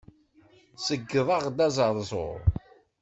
[0.85, 2.33] Ṣeyydeɣ-d azeṛzuṛ.